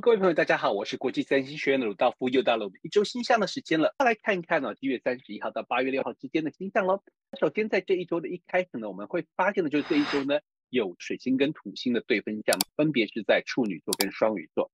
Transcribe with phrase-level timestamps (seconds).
[0.00, 3.94] 各位朋友，大家好，我是国际三星学院的鲁道夫，又到了我们一周星象的时间了。
[3.98, 7.02] 再来看一看呢，一月三十一号到八月六号之间的星象喽。
[7.40, 10.38] 首先，在这一周的一开始呢，我们会发现的就是这一周呢
[10.68, 14.70] 有水星跟土星的对分相，分别是在处女座跟双鱼座。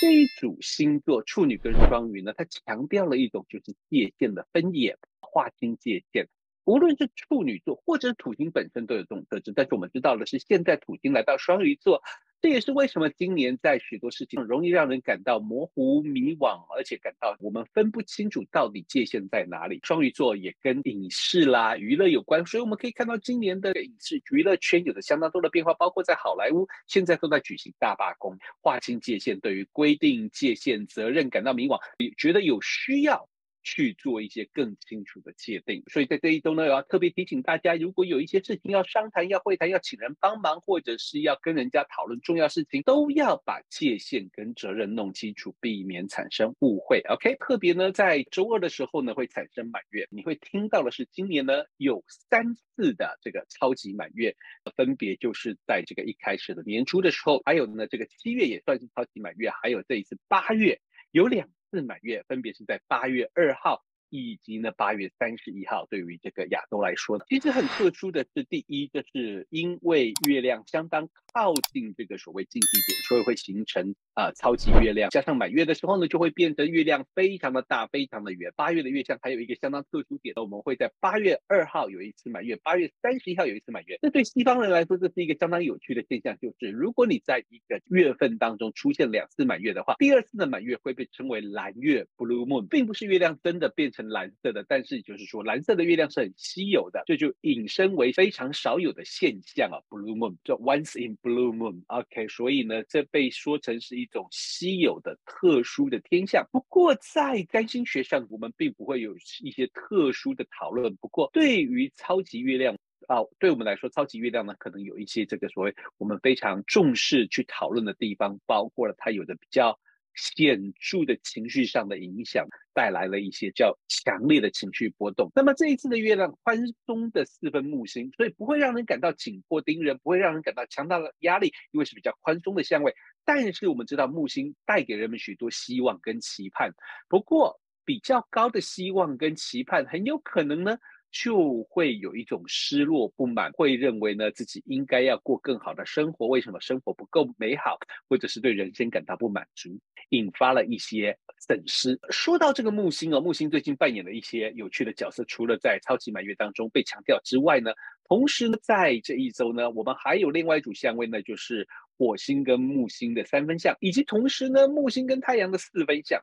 [0.00, 6.26] 这一组星座处女跟双鱼呢，它强调了一种就是界限的分野，划清界限。
[6.64, 12.02] 无论是处女座或者是土星本身都有这种特质，但是我们知道的是，现在土星来到双鱼座。
[12.42, 19.80] 这也是为什么今年在许多事情容易让人感到模糊迷惘，而且感到我们分不清楚到底界限在哪里。
[19.82, 33.28] 双鱼座也跟影视啦、娱乐有关，所以我们可以看到今年的影视娱乐圈有着相当多的变化，包括在好莱坞现在都在举行大罢工，划清界限，对于规定界限、责任感到迷惘，也觉得有需要。
[33.66, 47.00] 去做一些更清楚的界定，所以在这一周呢，我要特别提醒大家，如果有一些事情要商谈、要会谈、要请人帮忙，或者是要跟人家讨论重要事情，都要把界限跟责任弄清楚，避免产生误会。
[47.08, 54.36] OK，特别呢，在周二的时候呢，会产生满月，你会听到的是今年呢有三次的这个超级满月，
[54.76, 61.48] 分别就是在这个一开始的年初的时候，还有呢这个七月也算是超级满月，还有这一次八月有两。
[61.76, 65.86] 次满月分别是在八月二号以及呢八月三十一号。
[65.90, 75.10] 对于这个亚洲来说呢，其实很特殊的是，第一，就是因为月亮相当靠近这个所谓近地点，所以会形成啊、超级月亮。
[75.10, 78.50] 加上满月的时候呢，就会变成月亮非常的大，非常的圆。
[78.56, 83.98] 八月的月相还有一个相当特殊点，我们会在八月二号有一次满月，八月三十一号有一次满月。
[84.00, 101.18] 这对西方人来说，这是一个相当有趣的现象，就是如果你在一个月份当中出现两次满月的话，第二次的满月会被称为蓝月 （blue moon），并不是月亮真的变成蓝色的，但是就是说蓝色的月亮是很稀有的，这就引申为非常少有的现象啊，blue moon，就 once in。
[101.26, 106.48] Blue Moon，OK，所以呢，这被说成是一一种稀有的、特殊的天象。
[106.52, 110.94] 不过，在占星学上，我们并不会有一些特殊的讨论。
[110.96, 112.76] 不过，对于超级月亮
[113.08, 119.76] 啊，对我们来说，超级月亮呢，可能有一些这个所谓我们非常重视去讨论的地方，包括了它有的比较。
[120.16, 125.30] 显著的情绪上的影响，带来了一些较强烈的情绪波动。
[125.34, 132.94] 那么这一次的月亮宽松的四分木星，所以不会让人感到紧迫盯人，不会让人感到强大的压力，因为是比较宽松的相位。
[133.24, 136.72] 但是我们知道木星带给人们许多希望跟期盼，
[137.08, 140.78] 不过比较高的希望跟期盼很有可能呢。
[141.10, 147.78] 就会有一种失落、不满，会认为呢自己应该要过更好的生活，为什么生活不够美好，
[148.08, 149.70] 或者是对人生感到不满足，
[150.10, 151.98] 引发了一些损失。
[152.10, 157.72] 说到这个木星哦，木星最近扮演了一些有趣的角色，除了在超级满月当中被强调之外呢，
[158.08, 166.20] 同时呢在这一周呢，我们还有另外一组相位呢，就是火星跟木星的三分相，以及同时呢木星跟太阳的四分相。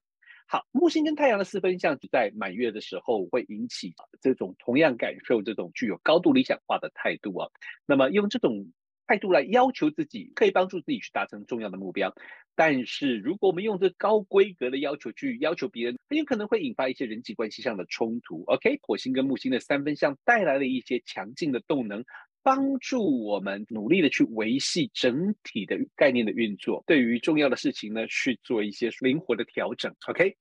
[0.48, 7.50] 好，木星跟太阳的四分相，在满月的时候会引起这种同样感受、这种具有高度理想化的态度啊。
[7.86, 8.72] 那么用这种
[9.08, 12.14] 态度来要求自己，可以帮助自己去达成重要的目标。
[12.56, 18.44] 但是如果我们用这高规格的要求去要求别人，很有可能会引发一些人际关系上的冲突。
[18.46, 22.06] OK，火星跟木星的三分相带来了一些强劲的动能。
[22.44, 29.96] 帮助我们努力的去维系整体的概念的运作，对于重要的事情呢，去做一些灵活的调整。
[30.08, 30.36] OK，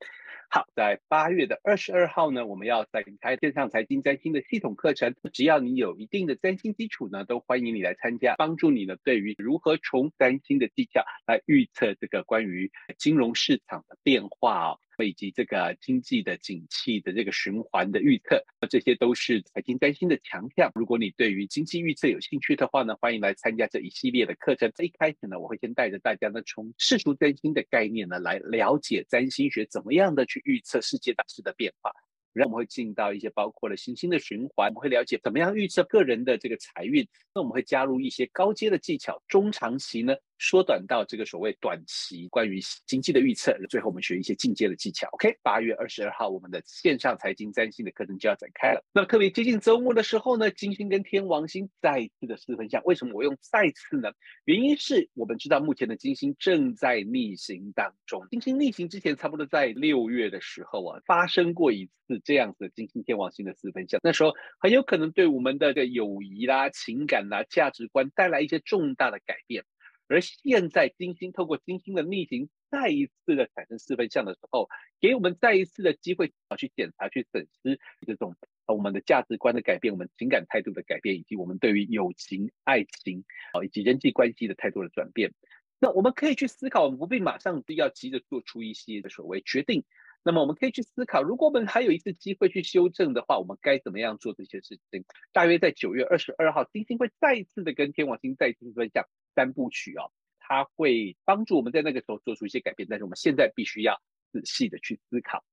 [0.51, 5.15] 好，在八月的二十二号呢，我们要展开线上财经占星的系统课程。
[5.33, 14.79] 只要你有一定的占星基础呢，都欢迎你来参加，帮助你呢，对于如何从占星的技巧来预测这个关于金融市场的变化哦。
[14.99, 20.71] 以及这个经济的景气的这个循环的预测，这些都是财经占星的强项。
[20.75, 24.71] 如果你对于经济预测有兴趣的话呢，欢迎来参加这一系列的课程。
[24.75, 31.93] 这一开始呢，我会先带着大家呢，从世俗占星的概念呢，来了解占星学怎么样的去预测世界大势的变化。
[32.35, 37.07] 然后我们会进到一些包括了行星的循环，我们会了解怎么样预测个人的这个财运。
[37.35, 40.15] 那我们会加入一些高阶的技巧，中长期呢。
[40.43, 45.09] 缩短到这个所谓短期关于经济的预测，最后我们学一些进阶的技巧。
[45.12, 48.85] OK，八月二十二号，我们的线上财经占星的课程就要展开了。
[48.93, 52.83] 那特别接近周末的时候呢，金星跟天王星再次的四分相。
[52.85, 54.11] 为什么我用再次呢？
[54.44, 58.27] 原因是我们知道目前的金星正在逆行当中。
[58.29, 64.00] 金星逆行之前，差不多在六月的时候啊，发生过一次这样子的金星天王星的四分相。
[64.03, 69.65] 那时候很有可能对我们的这个友谊啦、情感啦、价值观带来一些重大的改变。
[70.12, 74.69] 而现在金星透过金星的逆行，再一次的产生四分相的时候，
[75.00, 78.37] 给我们再一次的机会啊，去检查、去审视这种
[78.67, 83.25] 我们的价值观的改变、我们情感态度的改变，以及我们对于友情、爱情
[83.55, 85.32] 啊以及人际关系的态度的转变。
[85.81, 89.82] 那我们可以去思考，我们不必马上就要急着做出一些所谓决定。
[90.25, 95.05] 那么我们可以去思考，如果我们还有一次机会去修正的话，我们该怎么样做这些事情？
[95.32, 102.87] 大约在九月二十二号，金星会再一次的跟天王星再次分享三部曲哦，它会帮助我们在那个时候做出一些改变。
[102.88, 104.00] 但是我们现在必须要
[104.32, 105.44] 仔细的去思考。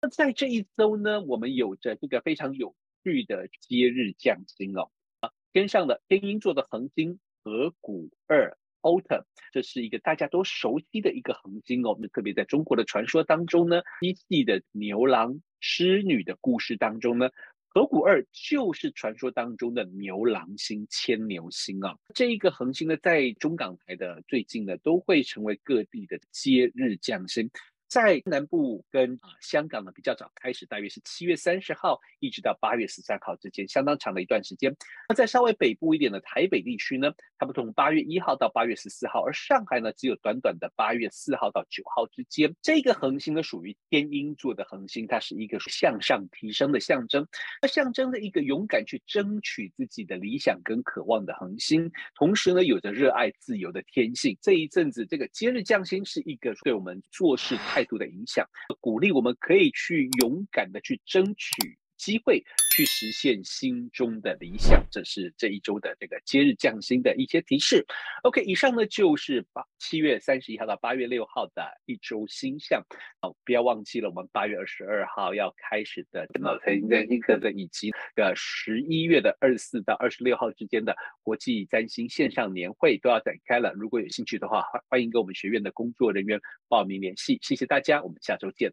[0.00, 4.90] 那在这一周呢，我们有着这个非常有趣的节日将星哦，
[5.20, 8.56] 啊，跟上了天鹰座的恒星河谷二。
[8.82, 11.98] Autumn，这是一个大家都熟悉的一个恒星哦。
[12.00, 17.30] 那特别在中国的传说当中呢，西戏的牛郎织女的故事当中呢，
[17.76, 21.94] 河谷二就是传说当中的牛郎星、牵牛星啊。
[22.14, 27.50] 这一个恒星呢，在中港台的最近呢，都会成为各地的接日降星。
[27.88, 34.76] 在南部跟啊香港呢比较早开始，大约是七月三十号一直到八月十三号之间，相当长的一段时间。
[35.08, 42.54] 那在稍微北部一点的台北地区呢，它不从八月一号到八月十四号，而上海呢只有短短的八月四号到九号之间。
[42.60, 47.26] 这个恒星呢属于天鹰座的恒星，它是一个向上提升的象征，
[47.60, 54.36] 它象征着一个勇敢去争取自己的理想跟渴望的恒星，同时呢有着热爱自由的天性。
[54.42, 58.46] 这一阵子这个今日降星是一个对我们做事态度的影响，
[58.80, 62.44] 鼓励我们可以去勇敢的去争取机会，
[62.76, 64.84] 去实现心中的理想。
[64.90, 67.86] 这是这一周的这个接日将星的一些提示。
[68.22, 72.84] OK，以上呢就是八七月三十一号到八月六号的一周星象。
[73.22, 83.72] 好，不要忘记了，我们八月二十二号要开始的脑财经占星课程，以及呃十一月的二十四到二十六号之间的国际占星线上年会都要展开了。
[83.72, 86.38] 如果有兴趣的话，欢迎跟我们学院的工作人员
[86.68, 87.38] 报名联系。
[87.40, 88.70] 谢谢大家，我们下周见。